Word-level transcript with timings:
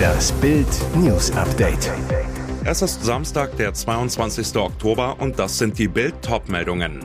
Das 0.00 0.30
Bild 0.32 0.68
News 0.94 1.32
Update. 1.32 1.90
Es 2.64 2.80
ist 2.80 3.04
Samstag, 3.04 3.56
der 3.56 3.74
22. 3.74 4.54
Oktober 4.56 5.16
und 5.18 5.40
das 5.40 5.58
sind 5.58 5.78
die 5.78 5.88
Bild-Top-Meldungen. 5.88 7.00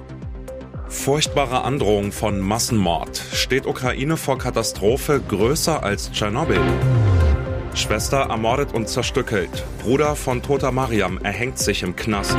Furchtbare 0.87 1.63
Androhung 1.63 2.11
von 2.11 2.39
Massenmord. 2.39 3.17
Steht 3.33 3.65
Ukraine 3.65 4.17
vor 4.17 4.37
Katastrophe 4.37 5.19
größer 5.27 5.81
als 5.81 6.11
Tschernobyl? 6.11 6.61
Schwester 7.73 8.27
ermordet 8.29 8.71
und 8.73 8.87
zerstückelt. 8.87 9.65
Bruder 9.81 10.15
von 10.15 10.43
Tota 10.43 10.71
Mariam 10.71 11.17
erhängt 11.23 11.57
sich 11.57 11.81
im 11.81 11.95
Knast. 11.95 12.37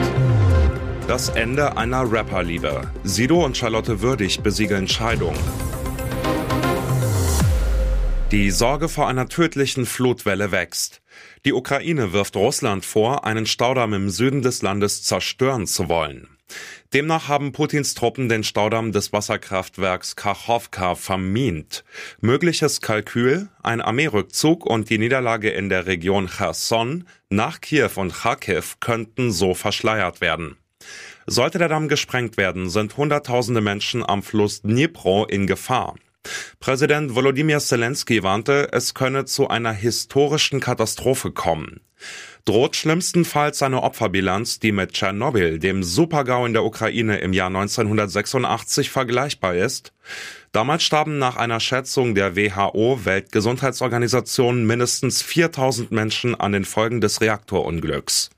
Das 1.09 1.29
Ende 1.30 1.77
einer 1.77 2.10
Rapperliebe. 2.10 2.93
Sido 3.02 3.45
und 3.45 3.57
Charlotte 3.57 4.01
Würdig 4.01 4.43
besiegeln 4.43 4.87
Scheidung. 4.87 5.34
Die 8.33 8.51
Sorge 8.51 8.89
vor 8.89 9.07
einer 9.07 9.29
tödlichen 9.29 9.87
Flutwelle 9.87 10.51
wächst. 10.51 11.01
Die 11.45 11.53
Ukraine 11.53 12.12
wirft 12.12 12.35
Russland 12.35 12.85
vor, 12.85 13.24
einen 13.24 13.46
Staudamm 13.46 13.95
im 13.95 14.10
Süden 14.10 14.43
des 14.43 14.63
Landes 14.63 15.05
zerstören 15.05 15.68
zu 15.68 15.88
wollen. 15.88 16.37
Demnach 16.93 17.29
haben 17.29 17.52
Putins 17.52 17.95
Truppen 17.95 18.29
den 18.29 18.43
Staudamm 18.43 18.91
des 18.91 19.13
Wasserkraftwerks 19.13 20.16
Kachowka 20.16 20.96
vermint. 20.96 21.85
Mögliches 22.21 22.80
Kalkül, 22.80 23.49
ein 23.63 23.80
Armeerückzug 23.80 24.66
und 24.66 24.90
die 24.90 24.99
Niederlage 24.99 25.51
in 25.51 25.68
der 25.68 25.87
Region 25.87 26.27
Cherson 26.29 27.07
nach 27.30 27.61
Kiew 27.61 27.90
und 27.95 28.13
Kharkiv 28.13 28.80
könnten 28.80 29.30
so 29.30 29.55
verschleiert 29.55 30.21
werden. 30.21 30.57
Sollte 31.27 31.59
der 31.59 31.68
Damm 31.68 31.87
gesprengt 31.87 32.37
werden, 32.37 32.71
sind 32.71 32.96
Hunderttausende 32.96 33.61
Menschen 33.61 34.05
am 34.05 34.24
Fluss 34.24 34.63
Dnipro 34.63 35.27
in 35.27 35.46
Gefahr. 35.46 35.95
Präsident 36.66 37.14
Volodymyr 37.14 37.60
Zelensky 37.60 38.24
warnte, 38.24 38.70
es 38.72 38.92
könne 38.92 39.24
zu 39.24 39.46
einer 39.46 39.70
historischen 39.70 40.59
Katastrophe 40.59 41.30
kommen. 41.30 41.80
Droht 42.45 42.74
schlimmstenfalls 42.74 43.62
eine 43.62 43.84
Opferbilanz, 43.84 44.59
die 44.59 44.72
mit 44.72 44.92
Tschernobyl, 44.92 45.60
dem 45.60 45.84
Supergau 45.84 46.44
in 46.44 46.54
der 46.54 46.64
Ukraine 46.64 47.18
im 47.18 47.32
Jahr 47.32 47.46
1986 47.46 48.90
vergleichbar 48.90 49.54
ist? 49.54 49.92
Damals 50.50 50.82
starben 50.82 51.20
nach 51.20 51.37
einer 51.37 51.60
Schätzung 51.60 52.16
der 52.16 52.34
WHO 52.34 52.98
Weltgesundheitsorganisation 53.04 54.66
mindestens 54.66 55.22
4000 55.22 55.92
Menschen 55.92 56.34
an 56.34 56.50
den 56.50 56.64
Folgen 56.64 57.00
des 57.00 57.20
Reaktorunglücks. 57.20 58.30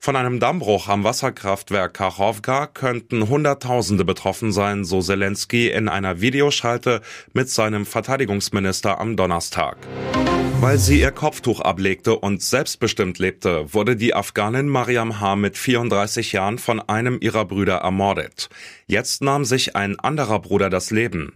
Von 0.00 0.16
einem 0.16 0.38
Dammbruch 0.38 0.88
am 0.88 1.02
Wasserkraftwerk 1.04 1.94
Kachowka 1.94 2.68
könnten 2.68 3.28
Hunderttausende 3.28 4.04
betroffen 4.04 4.52
sein, 4.52 4.84
so 4.84 5.02
Zelensky 5.02 5.68
in 5.68 5.88
einer 5.88 6.20
Videoschalte 6.20 7.02
mit 7.32 7.50
seinem 7.50 7.84
Verteidigungsminister 7.84 9.00
am 9.00 9.16
Donnerstag. 9.16 9.76
Weil 10.60 10.78
sie 10.78 11.00
ihr 11.00 11.10
Kopftuch 11.10 11.60
ablegte 11.60 12.16
und 12.16 12.42
selbstbestimmt 12.42 13.18
lebte, 13.18 13.72
wurde 13.74 13.96
die 13.96 14.14
Afghanin 14.14 14.68
Mariam 14.68 15.20
H. 15.20 15.36
mit 15.36 15.58
34 15.58 16.32
Jahren 16.32 16.58
von 16.58 16.80
einem 16.80 17.18
ihrer 17.20 17.44
Brüder 17.44 17.76
ermordet. 17.76 18.48
Jetzt 18.86 19.22
nahm 19.22 19.44
sich 19.44 19.76
ein 19.76 19.98
anderer 19.98 20.40
Bruder 20.40 20.70
das 20.70 20.90
Leben. 20.90 21.32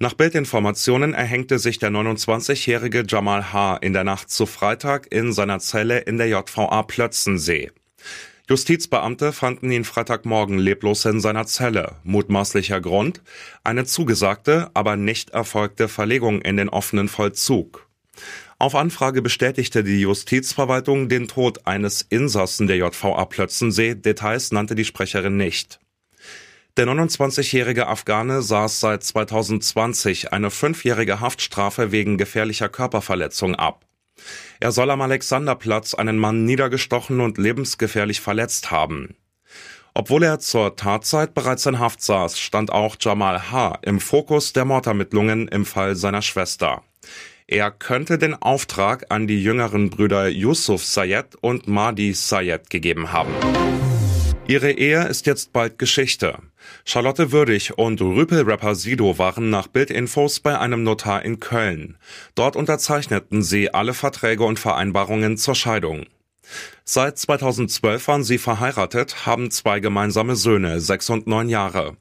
Nach 0.00 0.14
Bildinformationen 0.14 1.14
erhängte 1.14 1.58
sich 1.58 1.78
der 1.78 1.90
29-jährige 1.90 3.04
Jamal 3.08 3.52
H. 3.52 3.76
in 3.78 3.92
der 3.92 4.04
Nacht 4.04 4.30
zu 4.30 4.46
Freitag 4.46 5.06
in 5.12 5.32
seiner 5.32 5.58
Zelle 5.58 5.98
in 5.98 6.18
der 6.18 6.28
JVA 6.28 6.82
Plötzensee. 6.84 7.70
Justizbeamte 8.48 9.32
fanden 9.32 9.70
ihn 9.70 9.84
Freitagmorgen 9.84 10.58
leblos 10.58 11.04
in 11.04 11.20
seiner 11.20 11.46
Zelle. 11.46 11.96
Mutmaßlicher 12.04 12.80
Grund? 12.80 13.20
Eine 13.62 13.84
zugesagte, 13.84 14.70
aber 14.72 14.96
nicht 14.96 15.30
erfolgte 15.30 15.86
Verlegung 15.86 16.40
in 16.40 16.56
den 16.56 16.70
offenen 16.70 17.08
Vollzug. 17.08 17.86
Auf 18.58 18.74
Anfrage 18.74 19.22
bestätigte 19.22 19.84
die 19.84 20.00
Justizverwaltung 20.00 21.08
den 21.08 21.28
Tod 21.28 21.66
eines 21.66 22.02
Insassen 22.02 22.66
der 22.66 22.78
JVA 22.78 23.24
Plötzensee. 23.26 23.94
Details 23.94 24.50
nannte 24.50 24.74
die 24.74 24.86
Sprecherin 24.86 25.36
nicht. 25.36 25.78
Der 26.78 26.86
29-jährige 26.86 27.86
Afghane 27.86 28.40
saß 28.40 28.80
seit 28.80 29.04
2020 29.04 30.32
eine 30.32 30.50
fünfjährige 30.50 31.20
Haftstrafe 31.20 31.92
wegen 31.92 32.18
gefährlicher 32.18 32.68
Körperverletzung 32.68 33.54
ab. 33.54 33.84
Er 34.60 34.72
soll 34.72 34.90
am 34.90 35.00
Alexanderplatz 35.00 35.94
einen 35.94 36.18
Mann 36.18 36.44
niedergestochen 36.44 37.20
und 37.20 37.38
lebensgefährlich 37.38 38.20
verletzt 38.20 38.70
haben. 38.70 39.16
Obwohl 39.94 40.22
er 40.22 40.38
zur 40.38 40.76
Tatzeit 40.76 41.34
bereits 41.34 41.66
in 41.66 41.78
Haft 41.78 42.02
saß, 42.02 42.38
stand 42.38 42.70
auch 42.70 42.96
Jamal 43.00 43.50
H. 43.50 43.78
im 43.82 44.00
Fokus 44.00 44.52
der 44.52 44.64
Mordermittlungen 44.64 45.48
im 45.48 45.64
Fall 45.64 45.96
seiner 45.96 46.22
Schwester. 46.22 46.82
Er 47.48 47.70
könnte 47.70 48.18
den 48.18 48.34
Auftrag 48.34 49.06
an 49.08 49.26
die 49.26 49.42
jüngeren 49.42 49.90
Brüder 49.90 50.28
Yusuf 50.28 50.84
Sayed 50.84 51.34
und 51.40 51.66
Mahdi 51.66 52.12
Sayed 52.12 52.68
gegeben 52.68 53.10
haben. 53.12 53.32
Ihre 54.48 54.72
Ehe 54.72 55.06
ist 55.06 55.26
jetzt 55.26 55.52
bald 55.52 55.78
Geschichte. 55.78 56.38
Charlotte 56.86 57.32
Würdig 57.32 57.76
und 57.76 58.00
Rüpel-Rapper 58.00 58.74
Sido 58.74 59.18
waren 59.18 59.50
nach 59.50 59.66
Bildinfos 59.66 60.40
bei 60.40 60.58
einem 60.58 60.84
Notar 60.84 61.22
in 61.22 61.38
Köln. 61.38 61.98
Dort 62.34 62.56
unterzeichneten 62.56 63.42
sie 63.42 63.74
alle 63.74 63.92
Verträge 63.92 64.44
und 64.44 64.58
Vereinbarungen 64.58 65.36
zur 65.36 65.54
Scheidung. 65.54 66.06
Seit 66.82 67.18
2012 67.18 68.08
waren 68.08 68.24
sie 68.24 68.38
verheiratet, 68.38 69.26
haben 69.26 69.50
zwei 69.50 69.80
gemeinsame 69.80 70.34
Söhne, 70.34 70.80
sechs 70.80 71.10
und 71.10 71.26
neun 71.26 71.50
Jahre. 71.50 71.98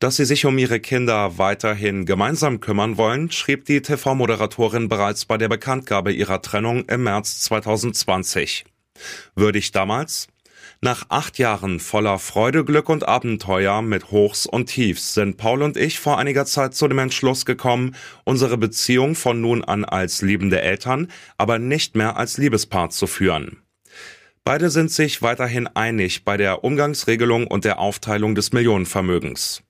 Dass 0.00 0.16
sie 0.16 0.24
sich 0.24 0.44
um 0.44 0.58
ihre 0.58 0.80
Kinder 0.80 1.38
weiterhin 1.38 2.04
gemeinsam 2.04 2.58
kümmern 2.58 2.96
wollen, 2.96 3.30
schrieb 3.30 3.64
die 3.64 3.80
TV-Moderatorin 3.80 4.88
bereits 4.88 5.24
bei 5.24 5.38
der 5.38 5.48
Bekanntgabe 5.48 6.12
ihrer 6.12 6.42
Trennung 6.42 6.84
im 6.86 7.04
März 7.04 7.42
2020. 7.42 8.64
Würdig 9.36 9.70
damals, 9.70 10.26
nach 10.80 11.06
acht 11.08 11.38
Jahren 11.38 11.80
voller 11.80 12.18
Freude, 12.18 12.64
Glück 12.64 12.88
und 12.88 13.08
Abenteuer 13.08 13.82
mit 13.82 14.10
Hochs 14.10 14.46
und 14.46 14.66
Tiefs 14.66 15.14
sind 15.14 15.36
Paul 15.36 15.62
und 15.62 15.76
ich 15.76 15.98
vor 15.98 16.18
einiger 16.18 16.44
Zeit 16.44 16.74
zu 16.74 16.86
dem 16.86 16.98
Entschluss 16.98 17.46
gekommen, 17.46 17.94
unsere 18.24 18.58
Beziehung 18.58 19.14
von 19.14 19.40
nun 19.40 19.64
an 19.64 19.84
als 19.84 20.22
liebende 20.22 20.60
Eltern, 20.60 21.08
aber 21.38 21.58
nicht 21.58 21.96
mehr 21.96 22.16
als 22.16 22.36
Liebespaar 22.36 22.90
zu 22.90 23.06
führen. 23.06 23.62
Beide 24.44 24.70
sind 24.70 24.92
sich 24.92 25.22
weiterhin 25.22 25.66
einig 25.66 26.24
bei 26.24 26.36
der 26.36 26.62
Umgangsregelung 26.62 27.46
und 27.46 27.64
der 27.64 27.80
Aufteilung 27.80 28.34
des 28.34 28.52
Millionenvermögens. 28.52 29.62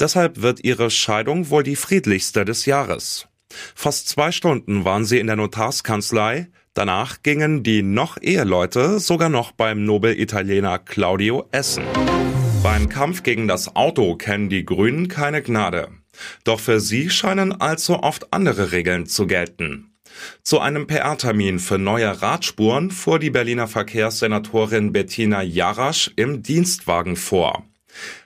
Deshalb 0.00 0.42
wird 0.42 0.64
ihre 0.64 0.90
Scheidung 0.90 1.50
wohl 1.50 1.62
die 1.62 1.76
friedlichste 1.76 2.44
des 2.44 2.66
Jahres. 2.66 3.28
Fast 3.74 4.08
zwei 4.08 4.32
Stunden 4.32 4.84
waren 4.84 5.04
sie 5.04 5.18
in 5.18 5.26
der 5.26 5.36
Notarskanzlei, 5.36 6.48
Danach 6.78 7.24
gingen 7.24 7.64
die 7.64 7.82
noch 7.82 8.22
Eheleute 8.22 9.00
sogar 9.00 9.28
noch 9.28 9.50
beim 9.50 9.84
Nobel-Italiener 9.84 10.78
Claudio 10.78 11.48
essen. 11.50 11.82
Beim 12.62 12.88
Kampf 12.88 13.24
gegen 13.24 13.48
das 13.48 13.74
Auto 13.74 14.14
kennen 14.14 14.48
die 14.48 14.64
Grünen 14.64 15.08
keine 15.08 15.42
Gnade. 15.42 15.88
Doch 16.44 16.60
für 16.60 16.78
sie 16.78 17.10
scheinen 17.10 17.60
allzu 17.60 17.94
oft 17.94 18.32
andere 18.32 18.70
Regeln 18.70 19.06
zu 19.06 19.26
gelten. 19.26 19.96
Zu 20.44 20.60
einem 20.60 20.86
PR-Termin 20.86 21.58
für 21.58 21.78
neue 21.78 22.22
Radspuren 22.22 22.92
fuhr 22.92 23.18
die 23.18 23.30
Berliner 23.30 23.66
Verkehrssenatorin 23.66 24.92
Bettina 24.92 25.42
Jarasch 25.42 26.12
im 26.14 26.44
Dienstwagen 26.44 27.16
vor. 27.16 27.67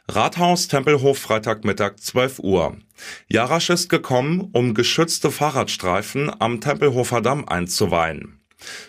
Rathaus 0.09 0.69
Tempelhof 0.69 1.19
Freitagmittag 1.19 1.97
12 1.99 2.39
Uhr. 2.41 2.77
Jarasch 3.29 3.71
ist 3.71 3.89
gekommen, 3.89 4.51
um 4.53 4.75
geschützte 4.75 5.31
Fahrradstreifen 5.31 6.31
am 6.41 6.61
Tempelhofer 6.61 7.21
Damm 7.21 7.49
einzuweihen. 7.49 8.41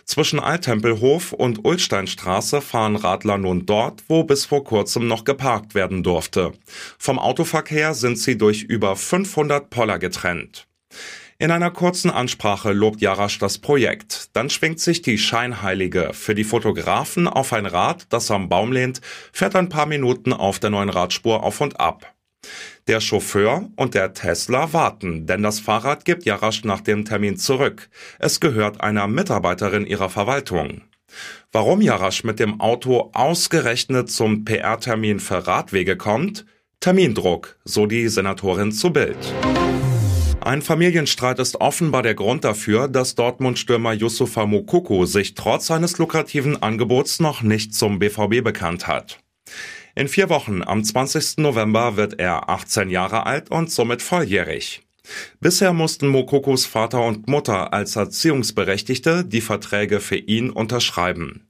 Zwischen 0.05 0.39
Alttempelhof 0.39 1.33
und 1.33 1.65
Ulsteinstraße 1.65 2.61
fahren 2.61 2.95
Radler 2.95 3.37
nun 3.37 3.65
dort, 3.65 4.03
wo 4.07 4.23
bis 4.23 4.45
vor 4.45 4.63
kurzem 4.63 5.07
noch 5.07 5.23
geparkt 5.23 5.75
werden 5.75 6.03
durfte. 6.03 6.51
Vom 6.97 7.19
Autoverkehr 7.19 7.93
sind 7.93 8.17
sie 8.17 8.37
durch 8.37 8.63
über 8.63 8.95
500 8.95 9.69
Poller 9.69 9.99
getrennt. 9.99 10.67
In 11.43 11.51
einer 11.51 11.71
kurzen 11.71 12.09
Ansprache 12.09 12.71
lobt 12.71 13.01
Jarasch 13.01 13.37
das 13.37 13.57
Projekt. 13.57 14.29
Dann 14.31 14.49
schwingt 14.49 14.79
sich 14.79 15.01
die 15.01 15.17
Scheinheilige 15.17 16.11
für 16.13 16.35
die 16.35 16.45
Fotografen 16.45 17.27
auf 17.27 17.51
ein 17.51 17.65
Rad, 17.65 18.05
das 18.11 18.31
am 18.31 18.47
Baum 18.47 18.71
lehnt, 18.71 19.01
fährt 19.33 19.57
ein 19.57 19.67
paar 19.67 19.85
Minuten 19.85 20.31
auf 20.31 20.59
der 20.59 20.69
neuen 20.69 20.87
Radspur 20.87 21.43
auf 21.43 21.59
und 21.59 21.81
ab. 21.81 22.13
Der 22.87 23.01
Chauffeur 23.01 23.69
und 23.75 23.93
der 23.93 24.13
Tesla 24.13 24.71
warten, 24.71 25.27
denn 25.27 25.43
das 25.43 25.59
Fahrrad 25.59 26.05
gibt 26.05 26.23
Jarasch 26.23 26.63
nach 26.63 26.79
dem 26.79 27.03
Termin 27.03 27.35
zurück. 27.35 27.89
Es 28.19 28.39
gehört 28.39 28.79
einer 28.79 29.07
Mitarbeiterin 29.07 29.85
ihrer 29.85 30.09
Verwaltung. 30.09 30.83
Warum 31.51 31.81
Jarasch 31.81 32.23
mit 32.23 32.39
dem 32.39 32.61
Auto 32.61 33.11
ausgerechnet 33.13 34.09
zum 34.09 34.45
PR-Termin 34.45 35.19
für 35.19 35.45
Radwege 35.45 35.97
kommt? 35.97 36.45
Termindruck, 36.79 37.57
so 37.65 37.85
die 37.85 38.07
Senatorin 38.07 38.71
zu 38.71 38.93
Bild. 38.93 39.17
Ein 40.45 40.61
Familienstreit 40.61 41.39
ist 41.39 41.61
offenbar 41.61 42.03
der 42.03 42.15
Grund 42.15 42.43
dafür, 42.43 42.89
dass 42.89 43.15
Dortmund-Stürmer 43.15 43.93
Yusufa 43.93 44.45
Mokoko 44.45 45.05
sich 45.05 45.35
trotz 45.35 45.67
seines 45.67 45.99
lukrativen 45.99 46.61
Angebots 46.61 47.21
noch 47.21 47.43
nicht 47.43 47.73
zum 47.73 47.97
BVB 47.97 48.43
bekannt 48.43 48.85
hat. 48.85 49.19
In 49.95 50.09
vier 50.09 50.27
Wochen, 50.27 50.61
am 50.61 50.83
20. 50.83 51.37
November, 51.37 51.95
wird 51.95 52.19
er 52.19 52.49
18 52.49 52.89
Jahre 52.89 53.25
alt 53.25 53.51
und 53.51 53.71
somit 53.71 54.01
volljährig. 54.01 54.81
Bisher 55.39 55.71
mussten 55.71 56.09
Mokokos 56.09 56.65
Vater 56.65 57.05
und 57.05 57.29
Mutter 57.29 57.71
als 57.71 57.95
Erziehungsberechtigte 57.95 59.23
die 59.23 59.39
Verträge 59.39 60.01
für 60.01 60.17
ihn 60.17 60.49
unterschreiben. 60.49 61.47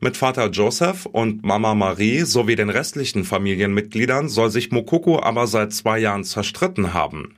Mit 0.00 0.16
Vater 0.16 0.48
Joseph 0.50 1.06
und 1.06 1.44
Mama 1.44 1.74
Marie 1.74 2.22
sowie 2.22 2.56
den 2.56 2.70
restlichen 2.70 3.24
Familienmitgliedern 3.24 4.28
soll 4.28 4.50
sich 4.50 4.70
Mokoko 4.70 5.22
aber 5.22 5.46
seit 5.46 5.72
zwei 5.72 5.98
Jahren 5.98 6.24
zerstritten 6.24 6.94
haben. 6.94 7.36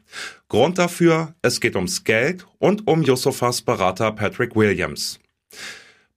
Grund 0.49 0.79
dafür, 0.79 1.35
es 1.43 1.61
geht 1.61 1.77
ums 1.77 2.05
Geld 2.05 2.47
und 2.59 2.87
um 2.87 3.03
Yusufas 3.03 3.63
Berater 3.63 4.13
Patrick 4.13 4.55
Williams. 4.55 5.19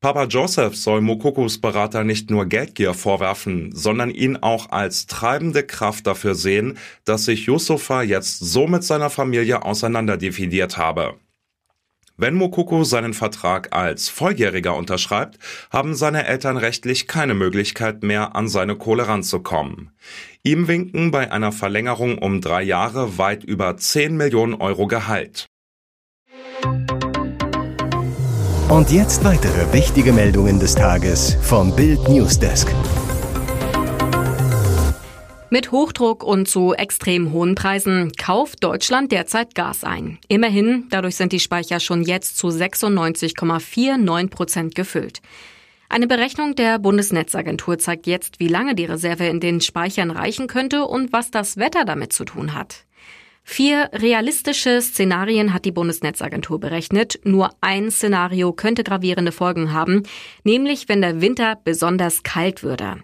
Papa 0.06 0.26
Joseph 0.26 0.76
soll 0.76 1.02
Mokokos 1.02 1.60
Berater 1.60 2.04
nicht 2.04 2.30
nur 2.30 2.46
Geldgier 2.46 2.94
vorwerfen, 2.94 3.72
sondern 3.74 4.12
ihn 4.12 4.38
auch 4.38 4.70
als 4.70 5.08
treibende 5.08 5.64
Kraft 5.64 6.06
dafür 6.06 6.36
sehen, 6.36 6.78
dass 7.06 7.26
sich 7.26 7.48
Yusufa 7.48 8.04
jetzt 8.04 8.38
so 8.38 8.68
mit 8.68 8.84
seiner 8.84 9.10
Familie 9.10 9.64
auseinanderdividiert 9.64 10.78
habe. 10.78 11.16
Wenn 12.18 12.36
Mokoko 12.36 12.86
seinen 12.86 13.14
Vertrag 13.14 13.76
als 13.76 14.08
Volljähriger 14.08 14.76
unterschreibt, 14.76 15.38
haben 15.70 15.96
seine 15.96 16.26
Eltern 16.26 16.56
rechtlich 16.56 17.08
keine 17.08 17.34
Möglichkeit 17.34 18.04
mehr, 18.04 18.38
an 18.38 18.48
seine 18.48 18.78
Kohle 18.78 19.10
ranzukommen. 19.10 19.92
Ihm 20.42 20.70
winken 20.70 21.12
bei 21.12 21.30
einer 21.32 21.52
Verlängerung 21.52 22.18
um 22.18 22.40
drei 22.40 22.64
Jahre 22.64 23.18
weit 23.18 23.44
über 23.44 23.76
10 23.76 24.16
Millionen 24.16 24.54
Euro 24.54 24.88
Gehalt. 24.88 25.48
Und 28.70 28.92
jetzt 28.92 29.26
weitere 29.26 29.74
wichtige 29.74 30.14
Meldungen 30.14 30.60
des 30.60 30.74
Tages 30.74 31.38
vom 31.42 31.76
Bild 31.76 32.08
Newsdesk. 32.08 32.74
Mit 35.52 35.72
Hochdruck 35.72 36.24
und 36.24 36.48
zu 36.48 36.74
extrem 36.74 37.32
hohen 37.32 37.54
Preisen 37.54 38.12
kauft 38.14 38.64
Deutschland 38.64 39.12
derzeit 39.12 39.54
Gas 39.54 39.84
ein. 39.84 40.18
Immerhin, 40.28 40.88
dadurch 40.90 41.16
sind 41.16 41.34
die 41.34 41.40
Speicher 41.40 41.80
schon 41.80 42.02
jetzt 42.02 42.38
zu 42.38 42.48
96,49 42.48 44.30
Prozent 44.30 44.76
gefüllt. 44.76 45.22
Eine 45.88 46.08
Berechnung 46.08 46.56
der 46.56 46.80
Bundesnetzagentur 46.80 47.78
zeigt 47.78 48.08
jetzt, 48.08 48.40
wie 48.40 48.48
lange 48.48 48.74
die 48.74 48.86
Reserve 48.86 49.28
in 49.28 49.40
den 49.40 49.62
Speichern 49.62 50.10
reichen 50.10 50.48
könnte 50.48 50.86
und 50.86 51.14
was 51.14 51.30
das 51.30 51.58
Wetter 51.58 51.86
damit 51.86 52.12
zu 52.12 52.26
tun 52.26 52.56
hat. 52.56 52.86
Vier 53.44 53.92
realistische 53.94 54.82
Szenarien 54.82 55.54
hat 55.54 55.66
die 55.66 55.72
Bundesnetzagentur 55.72 56.60
berechnet. 56.60 57.20
Nur 57.24 57.52
ein 57.62 57.92
Szenario 57.92 58.52
könnte 58.52 58.84
gravierende 58.84 59.32
Folgen 59.32 59.72
haben, 59.72 60.02
nämlich 60.44 60.90
wenn 60.90 61.02
der 61.02 61.22
Winter 61.22 61.56
besonders 61.64 62.24
kalt 62.24 62.64
würde. 62.64 62.98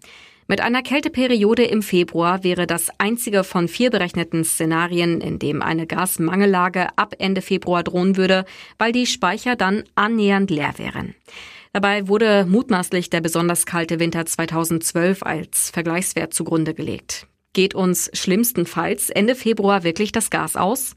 Mit 0.47 0.59
einer 0.61 0.81
Kälteperiode 0.81 1.63
im 1.63 1.81
Februar 1.81 2.43
wäre 2.43 2.67
das 2.67 2.89
einzige 2.97 3.43
von 3.43 3.67
vier 3.67 3.89
berechneten 3.89 4.43
Szenarien, 4.43 5.21
in 5.21 5.39
dem 5.39 5.61
eine 5.61 5.87
Gasmangellage 5.87 6.89
ab 6.97 7.15
Ende 7.19 7.41
Februar 7.41 7.83
drohen 7.83 8.17
würde, 8.17 8.45
weil 8.77 8.91
die 8.91 9.05
Speicher 9.05 9.55
dann 9.55 9.83
annähernd 9.95 10.49
leer 10.49 10.73
wären. 10.77 11.15
Dabei 11.73 12.07
wurde 12.07 12.45
mutmaßlich 12.45 13.09
der 13.09 13.21
besonders 13.21 13.65
kalte 13.65 13.99
Winter 13.99 14.25
2012 14.25 15.23
als 15.23 15.69
Vergleichswert 15.69 16.33
zugrunde 16.33 16.73
gelegt. 16.73 17.27
Geht 17.53 17.75
uns 17.75 18.09
schlimmstenfalls 18.13 19.09
Ende 19.09 19.35
Februar 19.35 19.83
wirklich 19.83 20.11
das 20.11 20.29
Gas 20.29 20.55
aus? 20.55 20.95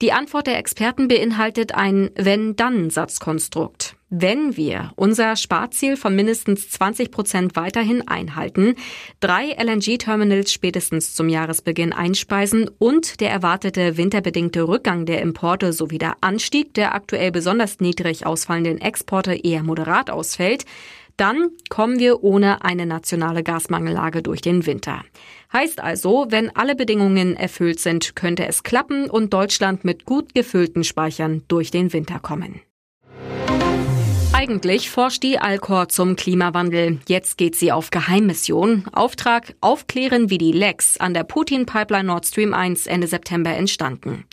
Die 0.00 0.12
Antwort 0.12 0.46
der 0.46 0.58
Experten 0.58 1.08
beinhaltet 1.08 1.74
ein 1.74 2.10
Wenn-Dann-Satzkonstrukt. 2.14 3.96
Wenn 4.10 4.56
wir 4.56 4.92
unser 4.94 5.34
Sparziel 5.34 5.96
von 5.96 6.14
mindestens 6.14 6.70
20 6.70 7.10
Prozent 7.10 7.56
weiterhin 7.56 8.06
einhalten, 8.06 8.76
drei 9.18 9.56
LNG-Terminals 9.60 10.52
spätestens 10.52 11.16
zum 11.16 11.28
Jahresbeginn 11.28 11.92
einspeisen 11.92 12.70
und 12.78 13.18
der 13.18 13.30
erwartete 13.30 13.96
winterbedingte 13.96 14.68
Rückgang 14.68 15.04
der 15.04 15.20
Importe 15.20 15.72
sowie 15.72 15.98
der 15.98 16.14
Anstieg 16.20 16.74
der 16.74 16.94
aktuell 16.94 17.32
besonders 17.32 17.80
niedrig 17.80 18.24
ausfallenden 18.24 18.80
Exporte 18.80 19.34
eher 19.34 19.64
moderat 19.64 20.10
ausfällt, 20.10 20.64
dann 21.18 21.50
kommen 21.68 21.98
wir 21.98 22.22
ohne 22.22 22.64
eine 22.64 22.86
nationale 22.86 23.42
Gasmangellage 23.42 24.22
durch 24.22 24.40
den 24.40 24.64
Winter. 24.66 25.02
Heißt 25.52 25.80
also, 25.80 26.26
wenn 26.30 26.54
alle 26.54 26.74
Bedingungen 26.74 27.36
erfüllt 27.36 27.80
sind, 27.80 28.16
könnte 28.16 28.46
es 28.46 28.62
klappen 28.62 29.10
und 29.10 29.34
Deutschland 29.34 29.84
mit 29.84 30.04
gut 30.04 30.34
gefüllten 30.34 30.84
Speichern 30.84 31.42
durch 31.48 31.70
den 31.70 31.92
Winter 31.92 32.18
kommen. 32.18 32.60
Eigentlich 34.32 34.88
forscht 34.88 35.24
die 35.24 35.40
Alcor 35.40 35.88
zum 35.88 36.14
Klimawandel. 36.14 37.00
Jetzt 37.08 37.38
geht 37.38 37.56
sie 37.56 37.72
auf 37.72 37.90
Geheimmission. 37.90 38.84
Auftrag 38.92 39.56
aufklären, 39.60 40.30
wie 40.30 40.38
die 40.38 40.52
Lecks 40.52 40.96
an 40.96 41.12
der 41.12 41.24
Putin-Pipeline 41.24 42.04
Nord 42.04 42.24
Stream 42.24 42.54
1 42.54 42.86
Ende 42.86 43.08
September 43.08 43.50
entstanden. 43.50 44.24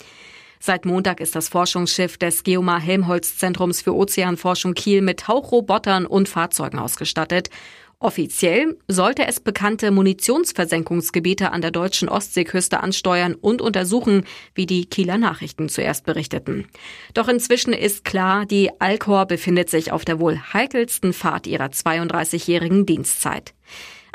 Seit 0.65 0.83
Montag 0.83 1.19
ist 1.19 1.35
das 1.35 1.47
Forschungsschiff 1.47 2.17
des 2.17 2.41
Geomar 2.41 2.79
Helmholtz 2.79 3.37
Zentrums 3.37 3.83
für 3.83 3.93
Ozeanforschung 3.93 4.73
Kiel 4.73 5.03
mit 5.03 5.19
Tauchrobotern 5.19 6.07
und 6.07 6.27
Fahrzeugen 6.27 6.79
ausgestattet. 6.79 7.51
Offiziell 7.99 8.75
sollte 8.87 9.27
es 9.27 9.39
bekannte 9.39 9.91
Munitionsversenkungsgebiete 9.91 11.51
an 11.51 11.61
der 11.61 11.69
deutschen 11.69 12.09
Ostseeküste 12.09 12.81
ansteuern 12.81 13.35
und 13.35 13.61
untersuchen, 13.61 14.25
wie 14.55 14.65
die 14.65 14.87
Kieler 14.87 15.19
Nachrichten 15.19 15.69
zuerst 15.69 16.03
berichteten. 16.03 16.67
Doch 17.13 17.27
inzwischen 17.27 17.71
ist 17.71 18.03
klar, 18.03 18.47
die 18.47 18.71
Alcor 18.81 19.27
befindet 19.27 19.69
sich 19.69 19.91
auf 19.91 20.03
der 20.03 20.19
wohl 20.19 20.39
heikelsten 20.51 21.13
Fahrt 21.13 21.45
ihrer 21.45 21.67
32-jährigen 21.67 22.87
Dienstzeit. 22.87 23.54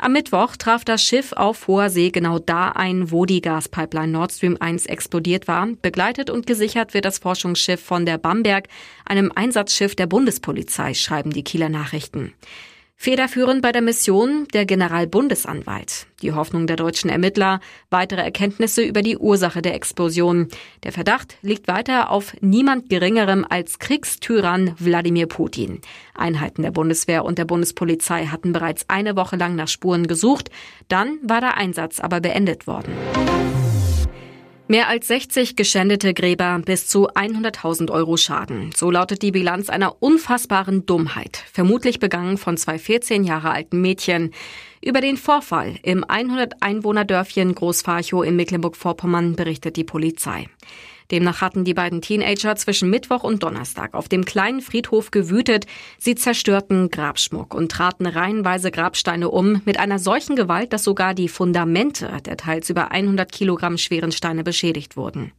Am 0.03 0.13
Mittwoch 0.13 0.55
traf 0.57 0.83
das 0.83 1.03
Schiff 1.03 1.31
auf 1.31 1.67
hoher 1.67 1.91
See 1.91 2.09
genau 2.09 2.39
da 2.39 2.69
ein, 2.69 3.11
wo 3.11 3.27
die 3.27 3.39
Gaspipeline 3.39 4.11
Nord 4.11 4.31
Stream 4.31 4.57
1 4.59 4.87
explodiert 4.87 5.47
war. 5.47 5.67
Begleitet 5.79 6.31
und 6.31 6.47
gesichert 6.47 6.95
wird 6.95 7.05
das 7.05 7.19
Forschungsschiff 7.19 7.79
von 7.79 8.07
der 8.07 8.17
Bamberg, 8.17 8.67
einem 9.05 9.31
Einsatzschiff 9.35 9.95
der 9.95 10.07
Bundespolizei, 10.07 10.95
schreiben 10.95 11.29
die 11.29 11.43
Kieler 11.43 11.69
Nachrichten. 11.69 12.33
Federführend 13.01 13.63
bei 13.63 13.71
der 13.71 13.81
Mission 13.81 14.47
der 14.53 14.67
Generalbundesanwalt. 14.67 16.05
Die 16.21 16.33
Hoffnung 16.33 16.67
der 16.67 16.75
deutschen 16.75 17.09
Ermittler, 17.09 17.59
weitere 17.89 18.21
Erkenntnisse 18.21 18.83
über 18.83 19.01
die 19.01 19.17
Ursache 19.17 19.63
der 19.63 19.73
Explosion. 19.73 20.49
Der 20.83 20.91
Verdacht 20.91 21.35
liegt 21.41 21.67
weiter 21.67 22.11
auf 22.11 22.35
niemand 22.41 22.91
Geringerem 22.91 23.43
als 23.49 23.79
Kriegstyrann 23.79 24.75
Wladimir 24.77 25.25
Putin. 25.25 25.81
Einheiten 26.13 26.61
der 26.61 26.69
Bundeswehr 26.69 27.25
und 27.25 27.39
der 27.39 27.45
Bundespolizei 27.45 28.27
hatten 28.27 28.53
bereits 28.53 28.87
eine 28.87 29.15
Woche 29.15 29.35
lang 29.35 29.55
nach 29.55 29.67
Spuren 29.67 30.05
gesucht. 30.05 30.51
Dann 30.87 31.17
war 31.23 31.41
der 31.41 31.57
Einsatz 31.57 31.99
aber 31.99 32.19
beendet 32.19 32.67
worden. 32.67 32.93
Mehr 34.71 34.87
als 34.87 35.07
60 35.07 35.57
geschändete 35.57 36.13
Gräber, 36.13 36.57
bis 36.63 36.87
zu 36.87 37.09
100.000 37.09 37.91
Euro 37.91 38.15
Schaden. 38.15 38.71
So 38.73 38.89
lautet 38.89 39.21
die 39.21 39.33
Bilanz 39.33 39.67
einer 39.67 40.01
unfassbaren 40.01 40.85
Dummheit, 40.85 41.43
vermutlich 41.51 41.99
begangen 41.99 42.37
von 42.37 42.55
zwei 42.55 42.79
14 42.79 43.25
Jahre 43.25 43.51
alten 43.51 43.81
Mädchen. 43.81 44.31
Über 44.81 45.01
den 45.01 45.17
Vorfall 45.17 45.75
im 45.83 46.05
100-Einwohner-Dörfchen 46.05 47.53
Großfarchow 47.53 48.23
in 48.23 48.37
Mecklenburg-Vorpommern 48.37 49.35
berichtet 49.35 49.75
die 49.75 49.83
Polizei. 49.83 50.47
Demnach 51.11 51.41
hatten 51.41 51.63
die 51.63 51.73
beiden 51.73 52.01
Teenager 52.01 52.55
zwischen 52.55 52.89
Mittwoch 52.89 53.23
und 53.23 53.43
Donnerstag 53.43 53.93
auf 53.93 54.07
dem 54.07 54.25
kleinen 54.25 54.61
Friedhof 54.61 55.11
gewütet. 55.11 55.65
Sie 55.97 56.15
zerstörten 56.15 56.89
Grabschmuck 56.89 57.53
und 57.53 57.71
traten 57.71 58.05
reihenweise 58.05 58.71
Grabsteine 58.71 59.29
um 59.29 59.61
mit 59.65 59.79
einer 59.79 59.99
solchen 59.99 60.35
Gewalt, 60.35 60.73
dass 60.73 60.83
sogar 60.83 61.13
die 61.13 61.27
Fundamente 61.27 62.09
der 62.25 62.37
teils 62.37 62.69
über 62.69 62.91
100 62.91 63.31
Kilogramm 63.31 63.77
schweren 63.77 64.11
Steine 64.11 64.43
beschädigt 64.43 64.97
wurden. 64.97 65.31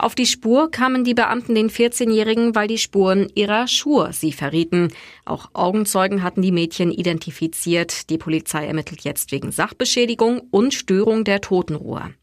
Auf 0.00 0.14
die 0.14 0.24
Spur 0.24 0.70
kamen 0.70 1.04
die 1.04 1.12
Beamten 1.12 1.54
den 1.54 1.68
14-Jährigen, 1.68 2.54
weil 2.54 2.68
die 2.68 2.78
Spuren 2.78 3.30
ihrer 3.34 3.68
Schuhe 3.68 4.14
sie 4.14 4.32
verrieten. 4.32 4.88
Auch 5.26 5.50
Augenzeugen 5.52 6.22
hatten 6.22 6.40
die 6.40 6.52
Mädchen 6.52 6.90
identifiziert. 6.90 8.08
Die 8.08 8.16
Polizei 8.16 8.64
ermittelt 8.64 9.02
jetzt 9.02 9.30
wegen 9.30 9.52
Sachbeschädigung 9.52 10.40
und 10.50 10.72
Störung 10.72 11.24
der 11.24 11.42
Totenruhe. 11.42 12.14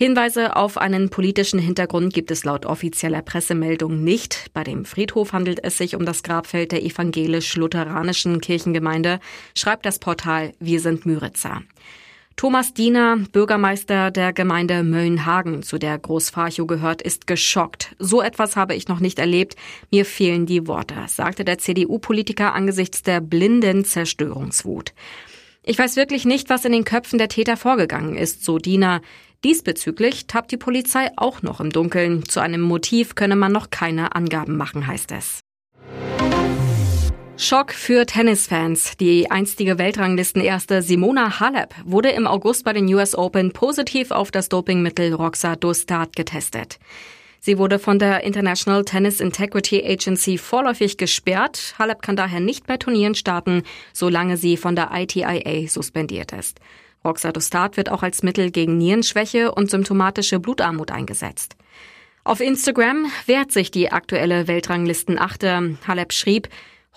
Hinweise 0.00 0.54
auf 0.54 0.78
einen 0.78 1.10
politischen 1.10 1.58
Hintergrund 1.58 2.14
gibt 2.14 2.30
es 2.30 2.44
laut 2.44 2.66
offizieller 2.66 3.20
Pressemeldung 3.20 4.04
nicht. 4.04 4.46
Bei 4.54 4.62
dem 4.62 4.84
Friedhof 4.84 5.32
handelt 5.32 5.64
es 5.64 5.76
sich 5.76 5.96
um 5.96 6.06
das 6.06 6.22
Grabfeld 6.22 6.70
der 6.70 6.84
evangelisch-lutheranischen 6.84 8.40
Kirchengemeinde, 8.40 9.18
schreibt 9.56 9.84
das 9.84 9.98
Portal 9.98 10.52
Wir 10.60 10.78
sind 10.78 11.04
Müritzer. 11.04 11.62
Thomas 12.36 12.74
Diener, 12.74 13.16
Bürgermeister 13.32 14.12
der 14.12 14.32
Gemeinde 14.32 14.84
Möllenhagen, 14.84 15.64
zu 15.64 15.78
der 15.78 15.98
Großfarchow 15.98 16.68
gehört, 16.68 17.02
ist 17.02 17.26
geschockt. 17.26 17.96
So 17.98 18.22
etwas 18.22 18.54
habe 18.54 18.76
ich 18.76 18.86
noch 18.86 19.00
nicht 19.00 19.18
erlebt. 19.18 19.56
Mir 19.90 20.04
fehlen 20.04 20.46
die 20.46 20.68
Worte, 20.68 20.94
sagte 21.08 21.44
der 21.44 21.58
CDU-Politiker 21.58 22.54
angesichts 22.54 23.02
der 23.02 23.20
blinden 23.20 23.84
Zerstörungswut. 23.84 24.92
Ich 25.64 25.78
weiß 25.78 25.96
wirklich 25.96 26.24
nicht, 26.24 26.48
was 26.48 26.64
in 26.64 26.72
den 26.72 26.84
Köpfen 26.84 27.18
der 27.18 27.28
Täter 27.28 27.58
vorgegangen 27.58 28.16
ist, 28.16 28.42
so 28.42 28.56
Diener. 28.56 29.02
Diesbezüglich 29.44 30.26
tappt 30.26 30.50
die 30.50 30.56
Polizei 30.56 31.10
auch 31.16 31.42
noch 31.42 31.60
im 31.60 31.70
Dunkeln. 31.70 32.28
Zu 32.28 32.40
einem 32.40 32.60
Motiv 32.60 33.14
könne 33.14 33.36
man 33.36 33.52
noch 33.52 33.70
keine 33.70 34.16
Angaben 34.16 34.56
machen, 34.56 34.86
heißt 34.86 35.12
es. 35.12 35.40
Schock 37.36 37.72
für 37.72 38.04
Tennisfans. 38.04 38.96
Die 38.96 39.30
einstige 39.30 39.78
Weltranglistenerste 39.78 40.82
Simona 40.82 41.38
Halep 41.38 41.72
wurde 41.84 42.08
im 42.08 42.26
August 42.26 42.64
bei 42.64 42.72
den 42.72 42.92
US 42.92 43.14
Open 43.14 43.52
positiv 43.52 44.10
auf 44.10 44.32
das 44.32 44.48
Dopingmittel 44.48 45.14
Roxadustat 45.14 46.16
getestet. 46.16 46.80
Sie 47.38 47.58
wurde 47.58 47.78
von 47.78 48.00
der 48.00 48.24
International 48.24 48.84
Tennis 48.84 49.20
Integrity 49.20 49.84
Agency 49.84 50.36
vorläufig 50.36 50.96
gesperrt. 50.96 51.76
Halep 51.78 52.02
kann 52.02 52.16
daher 52.16 52.40
nicht 52.40 52.66
bei 52.66 52.76
Turnieren 52.76 53.14
starten, 53.14 53.62
solange 53.92 54.36
sie 54.36 54.56
von 54.56 54.74
der 54.74 54.90
ITIA 54.92 55.68
suspendiert 55.68 56.32
ist. 56.32 56.58
Roxadustat 57.04 57.76
wird 57.76 57.90
auch 57.90 58.02
als 58.02 58.22
Mittel 58.22 58.50
gegen 58.50 58.78
Nierenschwäche 58.78 59.52
und 59.52 59.70
symptomatische 59.70 60.40
Blutarmut 60.40 60.90
eingesetzt. 60.90 61.56
Auf 62.24 62.40
Instagram 62.40 63.06
wehrt 63.26 63.52
sich 63.52 63.70
die 63.70 63.90
aktuelle 63.90 64.48
Weltranglistenachte. 64.48 65.78
Halep 65.86 66.12
schrieb, 66.12 66.48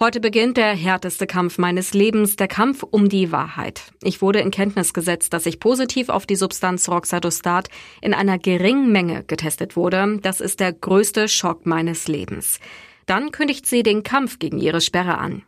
Heute 0.01 0.19
beginnt 0.19 0.57
der 0.57 0.73
härteste 0.73 1.27
Kampf 1.27 1.59
meines 1.59 1.93
Lebens, 1.93 2.35
der 2.35 2.47
Kampf 2.47 2.81
um 2.81 3.07
die 3.07 3.31
Wahrheit. 3.31 3.93
Ich 4.01 4.19
wurde 4.19 4.39
in 4.39 4.49
Kenntnis 4.49 4.95
gesetzt, 4.95 5.31
dass 5.31 5.45
ich 5.45 5.59
positiv 5.59 6.09
auf 6.09 6.25
die 6.25 6.35
Substanz 6.35 6.89
Roxadostat 6.89 7.69
in 8.01 8.15
einer 8.15 8.39
geringen 8.39 8.91
Menge 8.91 9.23
getestet 9.23 9.75
wurde. 9.75 10.17
Das 10.23 10.41
ist 10.41 10.59
der 10.59 10.73
größte 10.73 11.27
Schock 11.27 11.67
meines 11.67 12.07
Lebens. 12.07 12.59
Dann 13.05 13.31
kündigt 13.31 13.67
sie 13.67 13.83
den 13.83 14.01
Kampf 14.01 14.39
gegen 14.39 14.57
ihre 14.57 14.81
Sperre 14.81 15.19
an. 15.19 15.43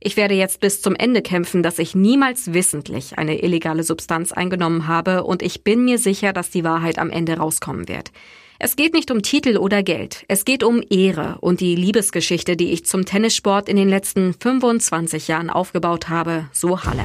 Ich 0.00 0.16
werde 0.16 0.34
jetzt 0.34 0.60
bis 0.60 0.80
zum 0.80 0.94
Ende 0.94 1.22
kämpfen, 1.22 1.62
dass 1.62 1.80
ich 1.80 1.94
niemals 1.96 2.52
wissentlich 2.52 3.18
eine 3.18 3.42
illegale 3.42 3.82
Substanz 3.82 4.30
eingenommen 4.30 4.86
habe 4.86 5.24
und 5.24 5.42
ich 5.42 5.64
bin 5.64 5.84
mir 5.84 5.98
sicher, 5.98 6.32
dass 6.32 6.50
die 6.50 6.62
Wahrheit 6.62 6.98
am 6.98 7.10
Ende 7.10 7.36
rauskommen 7.36 7.88
wird. 7.88 8.12
Es 8.60 8.76
geht 8.76 8.92
nicht 8.92 9.10
um 9.10 9.22
Titel 9.22 9.56
oder 9.56 9.82
Geld. 9.82 10.24
Es 10.28 10.44
geht 10.44 10.62
um 10.62 10.82
Ehre 10.88 11.38
und 11.40 11.60
die 11.60 11.74
Liebesgeschichte, 11.74 12.56
die 12.56 12.72
ich 12.72 12.84
zum 12.84 13.04
Tennissport 13.04 13.68
in 13.68 13.76
den 13.76 13.88
letzten 13.88 14.34
25 14.34 15.28
Jahren 15.28 15.50
aufgebaut 15.50 16.08
habe, 16.08 16.48
so 16.52 16.82
Halle. 16.82 17.04